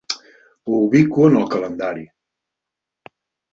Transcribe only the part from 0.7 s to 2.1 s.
ubico en el calendari.